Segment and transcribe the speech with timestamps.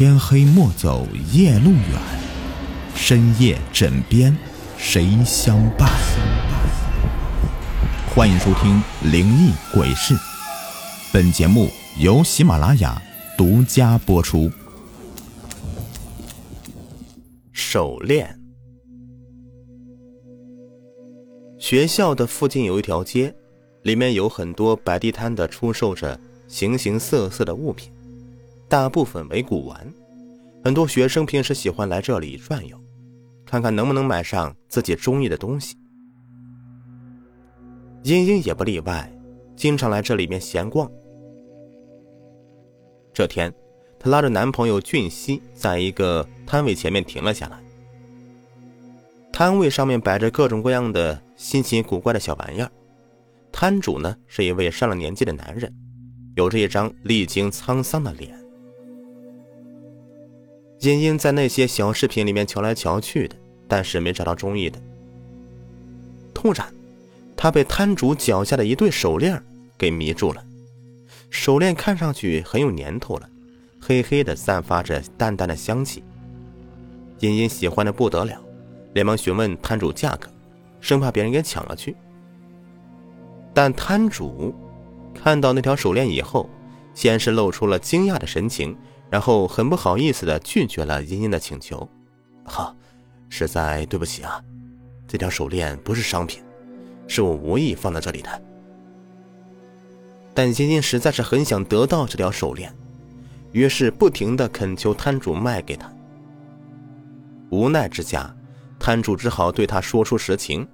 [0.00, 2.00] 天黑莫走夜路远，
[2.94, 4.34] 深夜枕边
[4.78, 5.90] 谁相伴？
[8.08, 8.82] 欢迎收听
[9.12, 10.14] 《灵异鬼事》，
[11.12, 11.68] 本节目
[11.98, 12.98] 由喜马拉雅
[13.36, 14.50] 独家播出。
[17.52, 18.40] 手链。
[21.58, 23.34] 学校的附近有一条街，
[23.82, 27.92] 里面有很多摆地摊的，出售着形形色色的物品，
[28.70, 29.94] 大部分为古玩。
[30.62, 32.80] 很多学生平时喜欢来这里转悠，
[33.44, 35.76] 看看能不能买上自己中意的东西。
[38.04, 39.12] 茵茵也不例外，
[39.56, 40.88] 经常来这里面闲逛。
[43.12, 43.52] 这天，
[43.98, 47.60] 她拉着男朋友俊熙，在一个摊位前面停了下来。
[49.32, 52.70] 摊位上面摆着各种各样的新奇古怪的小玩意儿，
[53.50, 55.74] 摊主呢是一位上了年纪的男人，
[56.36, 58.38] 有着一张历经沧桑的脸。
[60.80, 63.36] 茵茵在那些小饰品里面瞧来瞧去的，
[63.68, 64.80] 但是没找到中意的。
[66.32, 66.66] 突然，
[67.36, 69.42] 她被摊主脚下的一对手链
[69.76, 70.44] 给迷住了。
[71.28, 73.28] 手链看上去很有年头了，
[73.80, 76.02] 黑黑的，散发着淡淡的香气。
[77.18, 78.40] 茵茵喜欢的不得了。
[78.92, 80.28] 连忙询问摊主价格，
[80.80, 81.94] 生怕别人给抢了去。
[83.54, 84.52] 但摊主
[85.14, 86.50] 看到那条手链以后，
[86.92, 88.76] 先是露出了惊讶的神情，
[89.10, 91.88] 然后很不好意思的拒绝了茵茵的请求。
[92.44, 92.74] 哈，
[93.28, 94.42] 实在对不起啊，
[95.06, 96.42] 这条手链不是商品，
[97.08, 98.42] 是我无意放在这里的。
[100.32, 102.74] 但茵茵实在是很想得到这条手链，
[103.52, 105.92] 于是不停的恳求摊主卖给他。
[107.50, 108.34] 无奈之下。
[108.82, 110.66] 摊主只好对他说出实情：“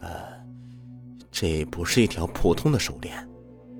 [0.00, 0.08] 呃，
[1.32, 3.28] 这不是一条普通的手链，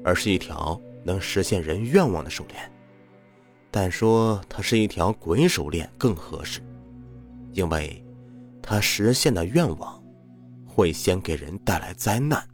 [0.04, 2.72] 而是一条能实现人愿望的手链。
[3.70, 6.60] 但说它是一条鬼手链更合适，
[7.52, 8.04] 因为
[8.62, 10.02] 它实现的愿望
[10.66, 12.46] 会先给人带来灾难。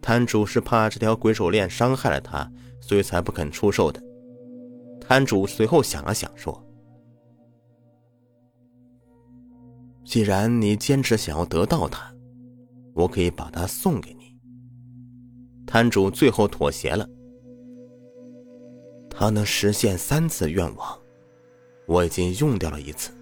[0.00, 4.02] 摊主是怕这条鬼手链伤害了他，所以才不肯出售的。”
[5.00, 6.64] 摊主随后想了想说。
[10.04, 12.12] 既然你坚持想要得到它，
[12.92, 14.36] 我可以把它送给你。
[15.66, 17.08] 摊主最后妥协了。
[19.14, 20.98] 它能实现三次愿望，
[21.86, 23.12] 我已经用掉了一次，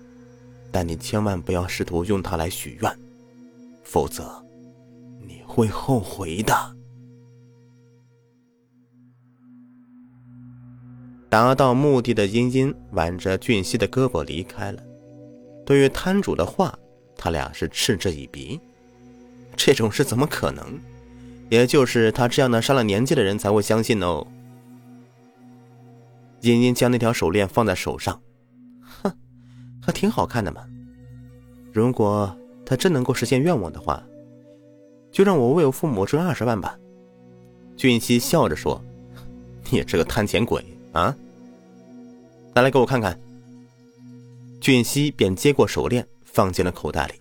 [0.71, 2.99] 但你千万不要试图用它来许愿，
[3.83, 4.43] 否则
[5.27, 6.55] 你会后悔的。
[11.29, 14.83] 达到目的的茵茵挽着俊熙的胳膊离开了。
[15.67, 16.77] 对于摊主的话，
[17.17, 18.59] 他俩是嗤之以鼻。
[19.55, 20.81] 这种事怎么可能？
[21.51, 24.27] 也就是他这样的上了年纪的人才会相信哦。
[26.41, 28.21] 茵茵将那条手链放在手上，
[29.03, 29.13] 哼，
[29.83, 30.63] 还挺好看的嘛。
[31.73, 32.35] 如果
[32.65, 34.03] 他真能够实现愿望的话，
[35.13, 36.79] 就让我为我父母挣二十万吧。
[37.77, 38.83] 俊熙笑着说
[39.71, 41.15] ：“你这个贪钱鬼啊！
[42.55, 43.19] 拿来给我看看。”
[44.61, 47.15] 俊熙便接过手链，放进了口袋里。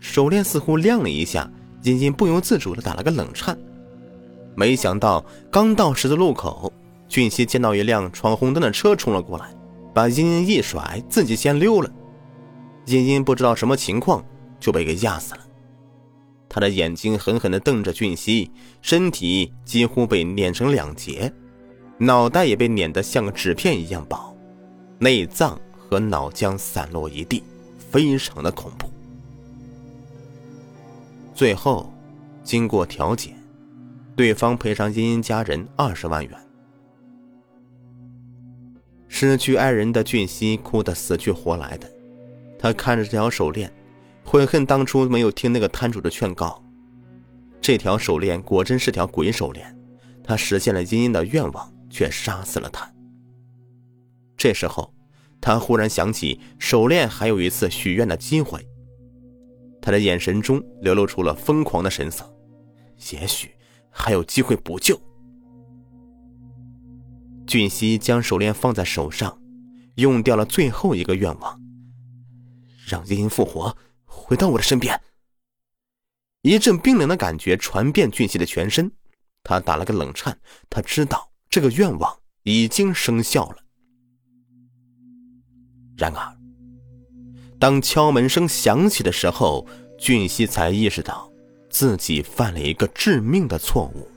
[0.00, 1.50] 手链似乎亮了一下，
[1.82, 3.56] 茵茵不由自主的打了个冷颤。
[4.54, 6.72] 没想到刚到十字路口，
[7.08, 9.46] 俊熙见到一辆闯红灯的车冲了过来，
[9.94, 11.90] 把茵茵一甩，自己先溜了。
[12.86, 14.24] 茵茵不知道什么情况，
[14.60, 15.40] 就被给压死了。
[16.48, 18.50] 他的眼睛狠狠的瞪着俊熙，
[18.80, 21.32] 身体几乎被碾成两截，
[21.98, 24.36] 脑袋也被碾得像个纸片一样薄，
[24.98, 25.58] 内脏。
[25.88, 27.44] 和脑浆散落一地，
[27.78, 28.90] 非常的恐怖。
[31.32, 31.88] 最后，
[32.42, 33.36] 经过调解，
[34.16, 36.45] 对方赔偿茵茵家人二十万元。
[39.08, 41.90] 失去爱人的俊熙哭得死去活来的，
[42.58, 43.72] 他看着这条手链，
[44.24, 46.62] 悔恨当初没有听那个摊主的劝告。
[47.60, 49.76] 这条手链果真是条鬼手链，
[50.22, 52.90] 他实现了茵茵的愿望，却杀死了他。
[54.36, 54.92] 这时候。
[55.38, 58.66] 他忽然想起手链还有一次许愿的机会，
[59.80, 62.28] 他的眼神中流露出了疯狂的神色，
[63.12, 63.50] 也许
[63.90, 64.98] 还有机会补救。
[67.46, 69.40] 俊熙将手链放在手上，
[69.94, 71.60] 用掉了最后一个愿望，
[72.86, 75.00] 让茵茵复活，回到我的身边。
[76.42, 78.90] 一阵冰冷的感觉传遍俊熙的全身，
[79.42, 80.38] 他打了个冷颤，
[80.68, 83.58] 他知道这个愿望已经生效了。
[85.96, 86.36] 然而，
[87.58, 89.66] 当敲门声响起的时候，
[89.98, 91.32] 俊熙才意识到
[91.70, 94.08] 自己犯了一个致命的错误。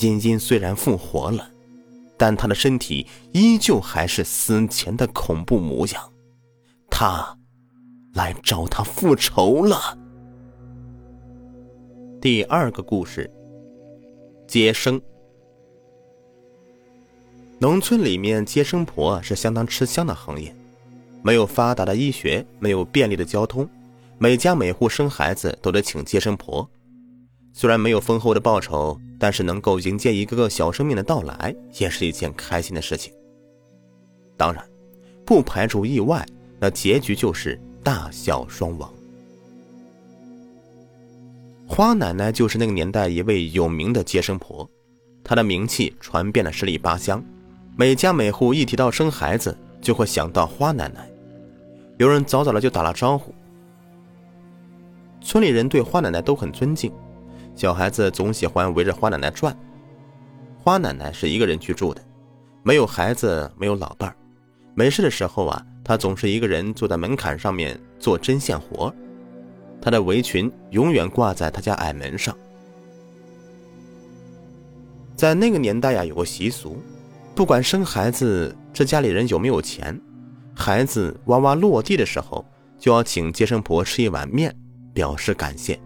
[0.00, 1.48] 茵茵虽然复活了，
[2.16, 6.12] 但他的身体依旧还是死前的恐怖模样。
[6.90, 7.38] 他
[8.14, 9.96] 来找他复仇了。
[12.20, 13.30] 第二个故事，
[14.46, 15.00] 接生。
[17.58, 20.54] 农村里面接生婆是相当吃香的行业，
[21.22, 23.68] 没有发达的医学，没有便利的交通，
[24.18, 26.68] 每家每户生孩子都得请接生婆。
[27.52, 33.12] 虽然没有丰厚的报酬，但是能够迎接一个个小生命的到来，也是一件开心的事情。
[34.34, 34.66] 当然，
[35.26, 36.26] 不排除意外，
[36.58, 38.90] 那结局就是大小双亡。
[41.68, 44.68] 花奶奶就是那个年代一位有名的接生婆，
[45.22, 47.22] 她的名气传遍了十里八乡，
[47.76, 51.06] 每家每户一提到生孩子，就会想到花奶奶。
[51.98, 53.34] 有人早早的就打了招呼。
[55.20, 56.90] 村里人对花奶奶都很尊敬，
[57.54, 59.56] 小孩子总喜欢围着花奶奶转。
[60.62, 62.02] 花奶奶是一个人居住的，
[62.62, 64.16] 没有孩子，没有老伴儿，
[64.74, 68.94] 没事的时候啊，她总是一个人坐在门槛上面做针线活。
[69.80, 72.36] 她的围裙永远挂在她家矮门上。
[75.16, 76.78] 在那个年代呀，有个习俗，
[77.34, 79.98] 不管生孩子这家里人有没有钱，
[80.54, 82.44] 孩子哇哇落地的时候，
[82.78, 84.54] 就要请接生婆吃一碗面，
[84.92, 85.80] 表示感谢。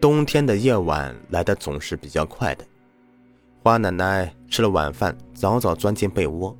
[0.00, 2.64] 冬天的夜晚来的总是比较快的，
[3.62, 6.56] 花奶奶吃了晚饭，早早钻进被窝。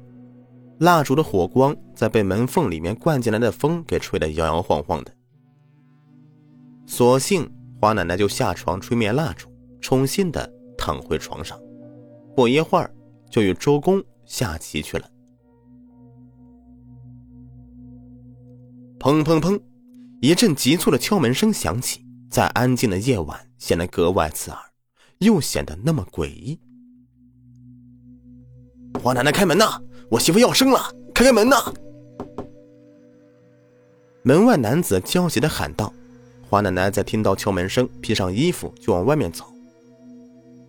[0.79, 5.13] 蜡烛的火光在被门缝里面灌进来的风给吹得摇摇晃晃的。
[6.87, 7.51] 索性
[7.81, 9.49] 花奶奶就下床吹灭蜡烛，
[9.81, 11.59] 重新的躺回床上，
[12.37, 12.93] 不一会儿
[13.31, 15.09] 就与周公下棋去了。
[18.99, 19.59] 砰砰砰，
[20.21, 24.61] 一阵急促的敲门声响起，在安静的夜晚显得格外刺耳，
[25.19, 26.61] 又显得那么诡异。
[29.03, 29.83] 花奶奶，开门呐！
[30.09, 30.81] 我媳妇要生了，
[31.13, 31.57] 开开门呐！
[34.23, 35.93] 门外男子焦急的喊道。
[36.49, 39.45] 花奶奶在听到敲门声，披上衣服就往外面走。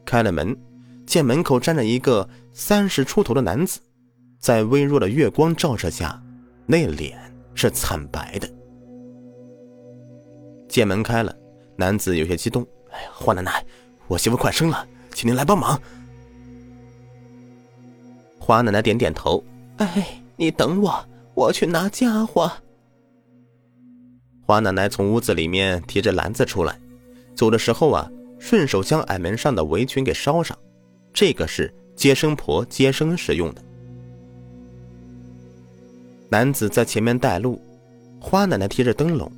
[0.05, 0.57] 开了门，
[1.05, 3.79] 见门口站着一个三十出头的男子，
[4.39, 6.21] 在微弱的月光照射下，
[6.65, 7.19] 那脸
[7.53, 8.49] 是惨白的。
[10.69, 11.35] 见门开了，
[11.81, 12.63] 男子有些激动
[12.93, 13.65] ：“哎呀，花奶奶，
[14.07, 15.81] 我媳妇快生了，请您来帮忙。”
[18.39, 19.43] 花奶奶点点头，
[19.77, 22.51] 哎，你等我，我去拿家伙。
[24.45, 26.79] 花奶奶从屋子里面提着篮子出来，
[27.33, 28.07] 走的时候啊，
[28.37, 30.55] 顺手将矮门上的围裙给烧上，
[31.11, 33.63] 这个是接生婆接生时用的。
[36.29, 37.59] 男子在前面带路，
[38.19, 39.31] 花奶奶提着灯笼，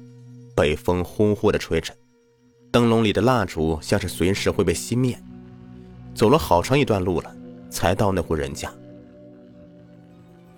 [0.54, 1.94] 北风呼呼的吹着，
[2.74, 5.16] 灯笼里的蜡烛像是随时会被熄灭。
[6.16, 7.32] 走了好长一段路了，
[7.70, 8.68] 才到那户人家。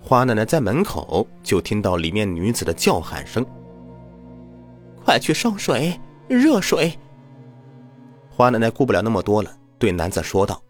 [0.00, 3.44] 花奶奶在门口就听到里面女子的叫喊声
[5.04, 6.98] ：“快去烧水，热水！”
[8.32, 10.62] 花奶奶顾不了那么多了，对男子说道。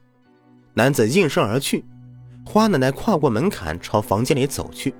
[0.74, 1.84] 男子应声而去。
[2.44, 4.92] 花奶奶跨过门槛，朝房间里走去。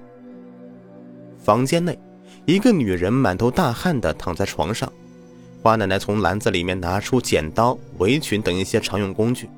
[1.38, 1.98] 房间内，
[2.44, 4.92] 一个女人满头大汗的躺在床上。
[5.66, 9.50] 花奶奶从篮子里面拿出剪刀、围裙等一些常用工具。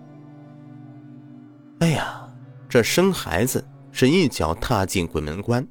[1.80, 2.26] 哎呀，
[2.66, 3.62] 这生孩子！
[3.92, 5.68] 是一脚踏进鬼门关，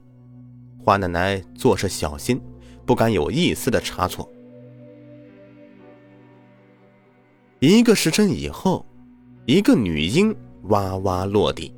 [0.77, 2.39] 花奶奶做事小心，
[2.85, 4.31] 不敢有一丝的差错。
[7.57, 8.85] 一个时辰以后，
[9.47, 11.73] 一个女婴哇哇落地，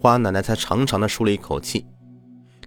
[0.00, 1.84] 花奶奶才长长的舒了一口气。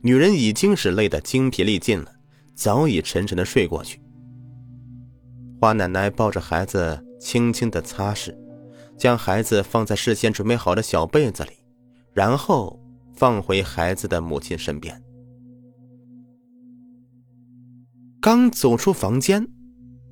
[0.03, 2.11] 女人已经是累得精疲力尽了，
[2.53, 3.99] 早已沉沉的睡过去。
[5.59, 8.35] 花奶奶抱着孩子，轻轻的擦拭，
[8.97, 11.51] 将孩子放在事先准备好的小被子里，
[12.13, 12.79] 然后。
[13.19, 15.03] 放回孩子的母亲身边。
[18.21, 19.47] 刚走出房间，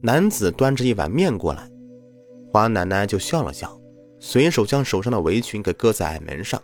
[0.01, 1.69] 男子端着一碗面过来，
[2.51, 3.79] 花奶奶就笑了笑，
[4.19, 6.59] 随手将手上的围裙给搁在门上，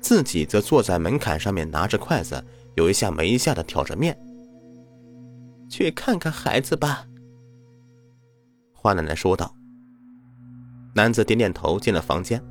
[0.00, 2.40] 自己则坐在门槛上面，拿着筷子，
[2.76, 4.16] 有一下没一下的挑着面。
[5.68, 7.08] 去看看孩子吧。
[8.82, 9.54] 花奶奶说道。
[10.92, 12.42] 男子点点头，进了房间。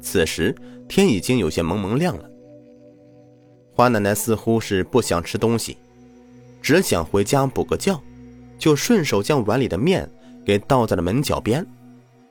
[0.00, 0.54] 此时
[0.88, 2.30] 天已经有些蒙蒙亮了。
[3.74, 5.76] 花奶奶似乎是不想吃东西，
[6.62, 8.00] 只想回家补个觉，
[8.56, 10.08] 就顺手将碗里的面
[10.44, 11.66] 给倒在了门角边，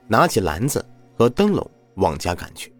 [0.08, 0.82] 拿起篮子
[1.14, 2.74] 和灯笼往家赶去。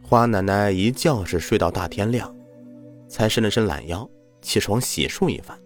[0.00, 2.32] 花奶奶一觉是睡到大天亮，
[3.08, 4.08] 才伸了伸懒腰，
[4.42, 5.58] 起床洗漱一番。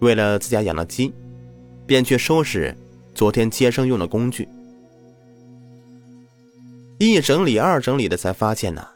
[0.00, 1.12] 为了自家养的鸡，
[1.86, 2.76] 便去收拾
[3.14, 4.48] 昨天接生用的工具。
[6.98, 8.86] 一整理二整理的，才发现呢，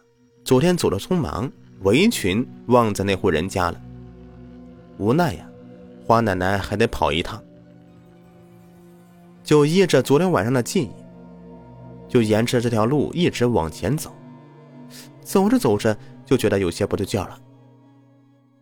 [0.44, 1.50] 昨天走的匆忙，
[1.82, 3.80] 围裙忘在那户人家了。
[4.98, 5.46] 无奈呀，
[6.06, 7.42] 花奶奶还得跑一趟，
[9.42, 10.90] 就依着昨天晚上的记忆，
[12.08, 14.14] 就沿着这条路一直往前走。
[15.22, 15.96] 走着走着，
[16.26, 17.38] 就觉得有些不对劲了。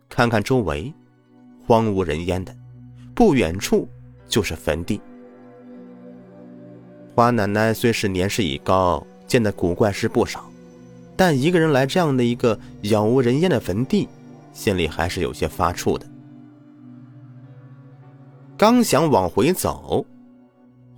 [0.07, 0.93] 看看周围，
[1.65, 2.55] 荒无人烟的，
[3.15, 3.87] 不远处
[4.27, 4.99] 就是坟地。
[7.15, 10.49] 花奶奶虽是年事已高，见的古怪事不少，
[11.15, 14.07] 但一个人来这样的一个杳无人烟的坟地，
[14.51, 16.05] 心里还是有些发怵的。
[18.57, 20.05] 刚想往回走，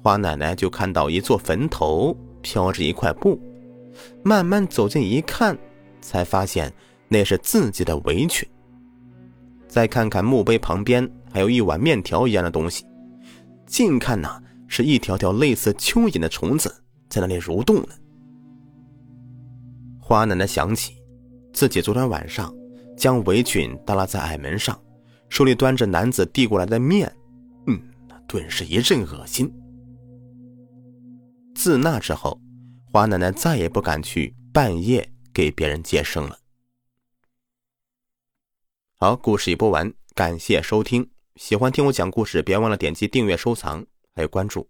[0.02, 3.40] 花奶奶就看到一座坟头飘着一块布。
[4.24, 5.58] 慢慢走近一看，
[6.02, 6.72] 才发现
[7.08, 8.48] 那是自己的围裙。
[9.76, 12.86] 再看看墓碑旁边还有一碗面条一样的东西，
[13.68, 16.74] 近看呐是一条条类似蚯蚓的虫子
[17.10, 17.90] 在那里蠕动呢。
[20.00, 20.94] 花奶奶想起
[21.52, 22.56] 自己昨天晚上
[22.96, 24.80] 将围裙耷拉在矮门上，
[25.28, 27.14] 手里端着男子递过来的面，
[27.68, 27.78] 嗯，
[28.30, 29.54] 顿时一阵恶心。
[31.54, 32.40] 自那之后。
[32.94, 36.38] 花奶奶再也不敢去半夜给别人接生了。
[38.98, 41.10] 好，故事已播完，感谢收听。
[41.36, 43.86] 喜欢听我讲故事，别忘了点击订阅、收藏
[44.16, 44.70] 还有关注。